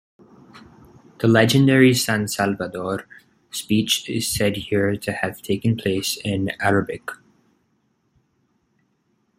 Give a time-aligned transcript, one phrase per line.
[1.19, 3.07] The legendary San Salvador
[3.51, 7.07] speech is said here to have taken place in Arabic.